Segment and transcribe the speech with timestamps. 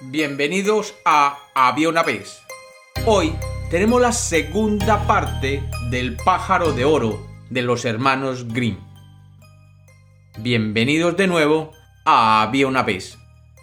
[0.00, 2.40] Bienvenidos a Había una vez.
[3.04, 3.34] Hoy
[3.68, 8.78] tenemos la segunda parte del pájaro de oro de los hermanos Grimm.
[10.38, 11.72] Bienvenidos de nuevo
[12.04, 13.18] a Había una vez.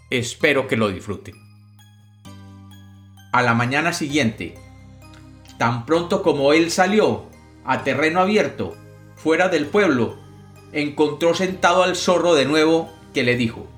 [0.10, 1.36] Espero que lo disfruten.
[3.32, 4.56] A la mañana siguiente,
[5.58, 7.30] tan pronto como él salió
[7.64, 8.76] a terreno abierto,
[9.16, 10.18] fuera del pueblo,
[10.74, 13.70] encontró sentado al zorro de nuevo que le dijo,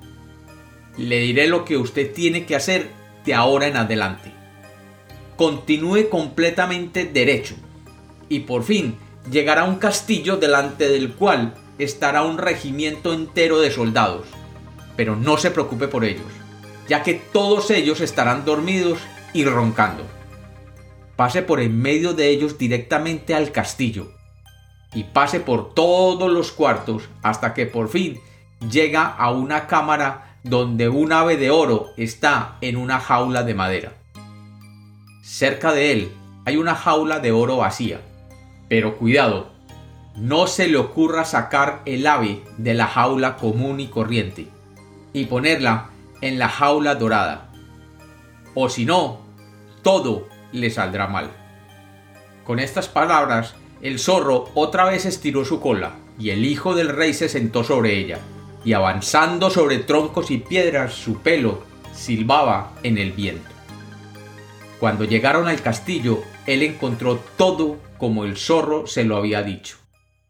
[0.98, 2.90] le diré lo que usted tiene que hacer
[3.24, 4.32] de ahora en adelante.
[5.36, 7.54] Continúe completamente derecho
[8.28, 8.96] y por fin
[9.30, 14.26] llegará a un castillo delante del cual estará un regimiento entero de soldados.
[14.96, 16.26] Pero no se preocupe por ellos,
[16.88, 18.98] ya que todos ellos estarán dormidos
[19.32, 20.04] y roncando.
[21.14, 24.12] Pase por en medio de ellos directamente al castillo
[24.94, 28.18] y pase por todos los cuartos hasta que por fin
[28.70, 33.92] llega a una cámara donde un ave de oro está en una jaula de madera.
[35.22, 36.12] Cerca de él
[36.44, 38.00] hay una jaula de oro vacía.
[38.68, 39.50] Pero cuidado,
[40.16, 44.48] no se le ocurra sacar el ave de la jaula común y corriente
[45.12, 47.50] y ponerla en la jaula dorada.
[48.54, 49.20] O si no,
[49.82, 51.30] todo le saldrá mal.
[52.44, 57.14] Con estas palabras, el zorro otra vez estiró su cola y el hijo del rey
[57.14, 58.18] se sentó sobre ella
[58.64, 63.50] y avanzando sobre troncos y piedras su pelo silbaba en el viento.
[64.80, 69.76] Cuando llegaron al castillo, él encontró todo como el zorro se lo había dicho.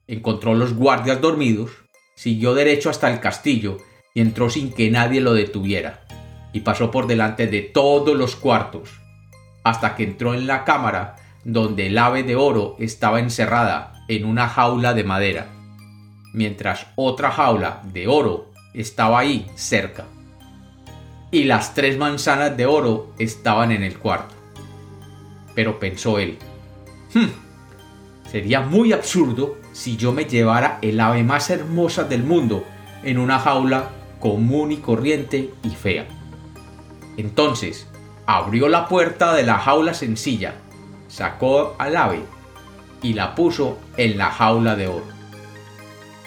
[0.07, 1.71] Encontró los guardias dormidos,
[2.17, 3.79] siguió derecho hasta el castillo
[4.15, 6.07] y entró sin que nadie lo detuviera,
[6.53, 8.89] y pasó por delante de todos los cuartos,
[9.65, 14.49] hasta que entró en la cámara donde el ave de oro estaba encerrada en una
[14.49, 15.58] jaula de madera
[16.33, 20.05] mientras otra jaula de oro estaba ahí cerca.
[21.31, 24.35] Y las tres manzanas de oro estaban en el cuarto.
[25.55, 26.39] Pero pensó él,
[27.15, 32.65] hmm, sería muy absurdo si yo me llevara el ave más hermosa del mundo
[33.03, 33.91] en una jaula
[34.21, 36.07] común y corriente y fea.
[37.17, 37.89] Entonces,
[38.27, 40.55] abrió la puerta de la jaula sencilla,
[41.09, 42.21] sacó al ave
[43.03, 45.18] y la puso en la jaula de oro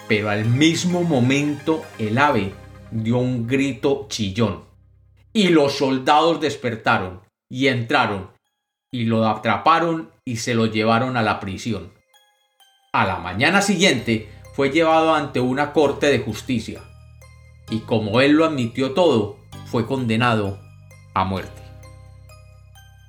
[0.08, 2.54] pero al mismo momento el ave
[2.92, 4.66] dio un grito chillón.
[5.34, 8.32] Y los soldados despertaron y entraron
[8.92, 11.94] y lo atraparon y se lo llevaron a la prisión.
[12.92, 16.82] A la mañana siguiente fue llevado ante una corte de justicia
[17.70, 20.60] y como él lo admitió todo, fue condenado
[21.14, 21.62] a muerte.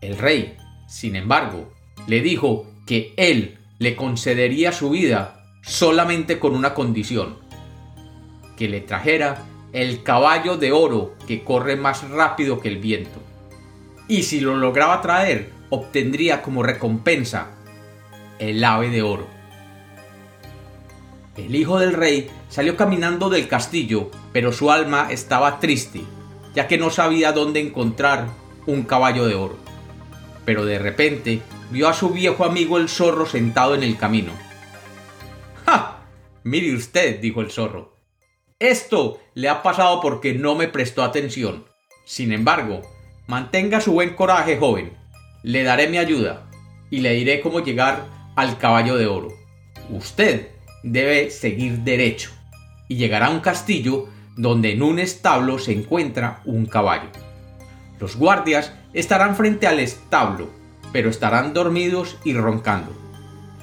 [0.00, 1.72] El rey, sin embargo,
[2.06, 7.36] le dijo que él le concedería su vida solamente con una condición,
[8.56, 13.22] que le trajera el caballo de oro que corre más rápido que el viento.
[14.08, 17.52] Y si lo lograba traer, obtendría como recompensa
[18.38, 19.26] el ave de oro.
[21.36, 26.02] El hijo del rey salió caminando del castillo, pero su alma estaba triste,
[26.54, 28.26] ya que no sabía dónde encontrar
[28.66, 29.56] un caballo de oro.
[30.44, 31.40] Pero de repente
[31.70, 34.32] vio a su viejo amigo el zorro sentado en el camino
[36.44, 37.96] Mire usted, dijo el zorro.
[38.58, 41.64] Esto le ha pasado porque no me prestó atención.
[42.04, 42.82] Sin embargo,
[43.28, 44.92] mantenga su buen coraje, joven.
[45.44, 46.50] Le daré mi ayuda
[46.90, 49.28] y le diré cómo llegar al caballo de oro.
[49.90, 50.48] Usted
[50.82, 52.30] debe seguir derecho
[52.88, 57.08] y llegará a un castillo donde en un establo se encuentra un caballo.
[58.00, 60.50] Los guardias estarán frente al establo,
[60.92, 63.02] pero estarán dormidos y roncando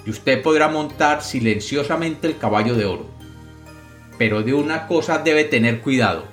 [0.06, 3.06] y usted podrá montar silenciosamente el caballo de oro.
[4.18, 6.26] Pero de una cosa debe tener cuidado.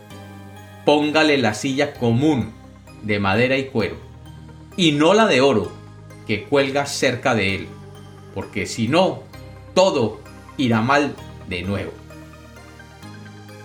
[0.84, 2.52] Póngale la silla común
[3.02, 3.96] de madera y cuero,
[4.76, 5.72] y no la de oro
[6.26, 7.68] que cuelga cerca de él,
[8.34, 9.22] porque si no,
[9.74, 10.20] todo
[10.56, 11.14] irá mal
[11.48, 11.92] de nuevo.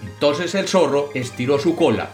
[0.04, 2.12] Entonces el zorro estiró su cola,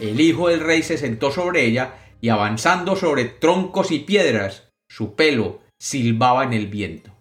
[0.00, 5.14] el hijo del rey se sentó sobre ella y avanzando sobre troncos y piedras, su
[5.14, 7.11] pelo silbaba en el viento.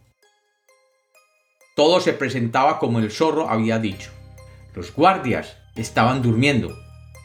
[1.81, 4.11] Todo se presentaba como el zorro había dicho.
[4.75, 6.77] Los guardias estaban durmiendo,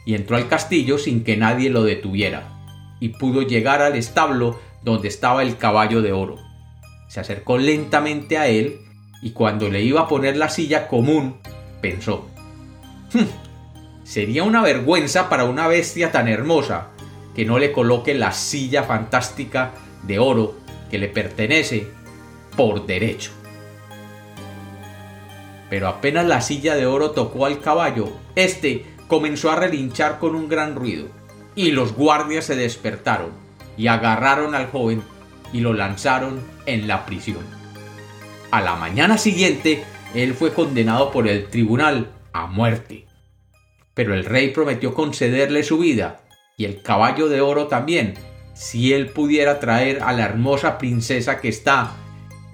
[0.03, 2.57] y entró al castillo sin que nadie lo detuviera,
[2.99, 6.37] y pudo llegar al establo donde estaba el caballo de oro.
[7.07, 8.79] Se acercó lentamente a él,
[9.21, 11.37] y cuando le iba a poner la silla común,
[11.79, 12.27] pensó,
[13.13, 16.87] hmm, sería una vergüenza para una bestia tan hermosa
[17.35, 20.55] que no le coloque la silla fantástica de oro
[20.89, 21.85] que le pertenece
[22.55, 23.36] por derecho
[25.69, 30.47] pero apenas la silla de oro tocó al caballo, éste comenzó a relinchar con un
[30.47, 31.07] gran ruido,
[31.55, 33.31] y los guardias se despertaron
[33.77, 35.03] y agarraron al joven
[35.53, 37.45] y lo lanzaron en la prisión.
[38.51, 39.83] A la mañana siguiente,
[40.13, 43.05] él fue condenado por el tribunal a muerte.
[43.93, 46.21] Pero el rey prometió concederle su vida
[46.55, 48.13] y el caballo de oro también,
[48.53, 51.93] si él pudiera traer a la hermosa princesa que está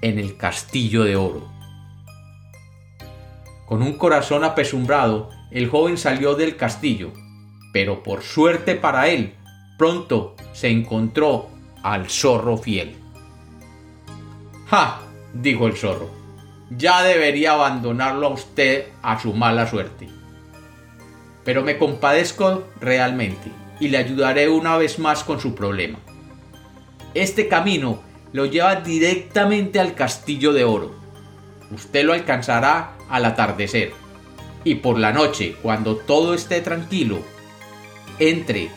[0.01, 1.52] en el castillo de oro.
[3.65, 7.11] Con un corazón apesumbrado, el joven salió del castillo,
[7.71, 9.35] pero por suerte para él,
[9.77, 11.49] pronto se encontró
[11.81, 12.95] al zorro fiel.
[14.67, 15.01] ¡Ja!
[15.33, 16.09] dijo el zorro.
[16.69, 20.07] Ya debería abandonarlo a usted a su mala suerte.
[21.43, 25.99] Pero me compadezco realmente y le ayudaré una vez más con su problema.
[27.13, 28.01] Este camino
[28.31, 30.95] lo lleva directamente al castillo de oro.
[31.71, 33.91] Usted lo alcanzará al atardecer.
[34.63, 37.21] Y por la noche, cuando todo esté tranquilo,
[38.17, 38.71] entre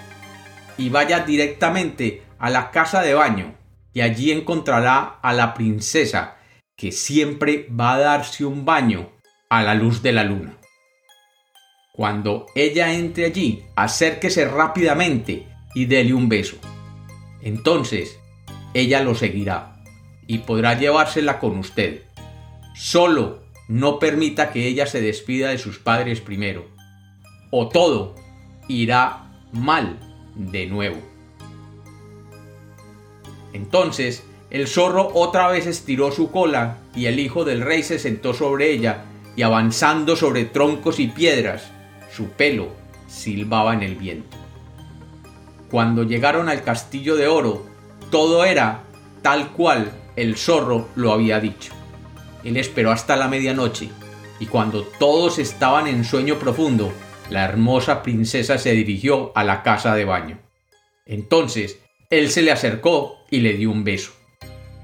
[0.76, 3.54] y vaya directamente a la casa de baño
[3.94, 6.36] y allí encontrará a la princesa
[6.76, 9.10] que siempre va a darse un baño
[9.48, 10.58] a la luz de la luna.
[11.94, 16.58] Cuando ella entre allí, acérquese rápidamente y dele un beso.
[17.40, 18.18] Entonces,
[18.74, 19.82] ella lo seguirá
[20.26, 22.02] y podrá llevársela con usted.
[22.74, 26.66] Solo no permita que ella se despida de sus padres primero,
[27.50, 28.14] o todo
[28.68, 29.98] irá mal
[30.34, 30.98] de nuevo.
[33.52, 38.34] Entonces, el zorro otra vez estiró su cola y el hijo del rey se sentó
[38.34, 39.04] sobre ella
[39.34, 41.70] y avanzando sobre troncos y piedras,
[42.14, 42.68] su pelo
[43.08, 44.36] silbaba en el viento.
[45.70, 47.66] Cuando llegaron al castillo de oro,
[48.10, 48.84] todo era
[49.22, 51.72] tal cual el zorro lo había dicho.
[52.46, 53.88] Él esperó hasta la medianoche,
[54.38, 56.92] y cuando todos estaban en sueño profundo,
[57.28, 60.38] la hermosa princesa se dirigió a la casa de baño.
[61.06, 64.12] Entonces, él se le acercó y le dio un beso.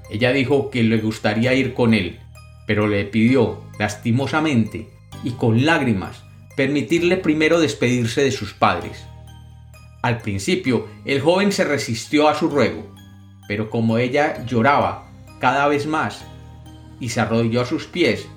[0.09, 2.19] Ella dijo que le gustaría ir con él,
[2.67, 4.89] pero le pidió, lastimosamente
[5.23, 6.21] y con lágrimas,
[6.57, 9.05] permitirle primero despedirse de sus padres.
[10.01, 12.93] Al principio, el joven se resistió a su ruego,
[13.47, 16.25] pero como ella lloraba cada vez más
[16.99, 18.27] y se arrodilló a sus pies,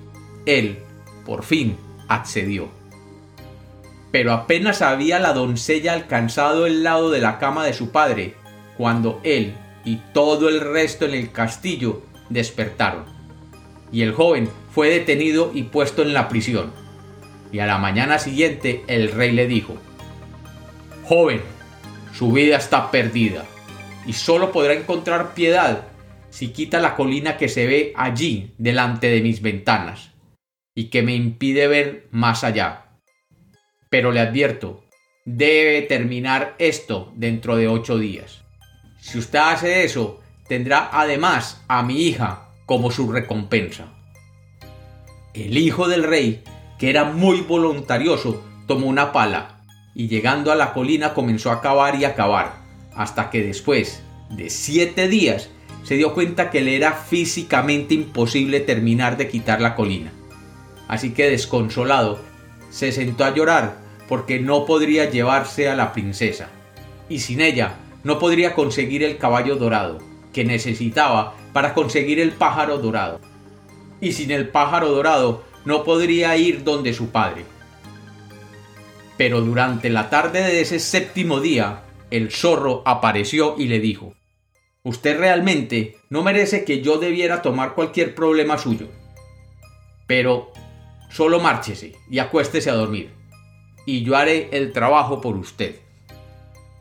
[0.45, 0.79] él,
[1.25, 1.77] por fin,
[2.07, 2.69] accedió.
[4.11, 8.35] Pero apenas había la doncella alcanzado el lado de la cama de su padre,
[8.77, 13.05] cuando él y todo el resto en el castillo despertaron.
[13.91, 16.71] Y el joven fue detenido y puesto en la prisión
[17.51, 19.75] y a la mañana siguiente el rey le dijo,
[21.03, 21.41] Joven,
[22.13, 23.45] su vida está perdida,
[24.05, 25.83] y solo podrá encontrar piedad
[26.37, 30.11] si quita la colina que se ve allí delante de mis ventanas,
[30.75, 32.91] y que me impide ver más allá.
[33.89, 34.85] Pero le advierto,
[35.25, 38.43] debe terminar esto dentro de ocho días.
[38.99, 43.95] Si usted hace eso, tendrá además a mi hija como su recompensa.
[45.33, 46.43] El hijo del rey
[46.77, 49.63] que era muy voluntarioso, tomó una pala
[49.95, 52.61] y llegando a la colina comenzó a cavar y a cavar,
[52.95, 55.49] hasta que después de siete días
[55.87, 60.11] se dio cuenta que le era físicamente imposible terminar de quitar la colina.
[60.89, 62.19] Así que desconsolado,
[62.69, 63.77] se sentó a llorar
[64.09, 66.49] porque no podría llevarse a la princesa,
[67.07, 69.99] y sin ella no podría conseguir el caballo dorado,
[70.33, 73.21] que necesitaba para conseguir el pájaro dorado.
[74.01, 77.45] Y sin el pájaro dorado no podría ir donde su padre.
[79.15, 84.17] Pero durante la tarde de ese séptimo día, el zorro apareció y le dijo,
[84.83, 88.87] Usted realmente no merece que yo debiera tomar cualquier problema suyo.
[90.07, 90.51] Pero
[91.09, 93.11] solo márchese y acuéstese a dormir,
[93.85, 95.79] y yo haré el trabajo por usted.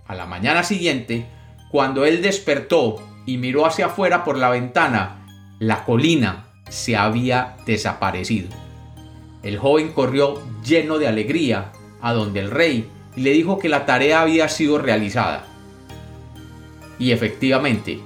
[0.07, 1.27] A la mañana siguiente,
[1.71, 5.27] cuando él despertó y miró hacia afuera por la ventana,
[5.59, 8.49] la colina se había desaparecido.
[9.43, 13.87] El joven corrió lleno de alegría a donde el rey y le dijo que la
[13.87, 15.47] tarea había sido realizada.
[16.99, 18.01] Y efectivamente,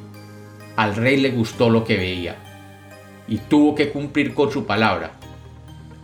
[0.77, 2.37] al rey le gustó lo que veía
[3.29, 5.13] y tuvo que cumplir con su palabra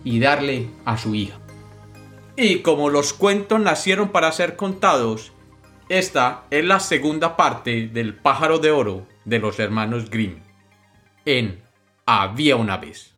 [0.04, 1.38] y darle a su hija.
[2.36, 5.32] Y como los cuentos nacieron para ser contados,
[5.88, 10.46] esta es la segunda parte del pájaro de oro de los hermanos Grimm
[11.26, 11.62] en
[12.06, 13.15] Había una vez.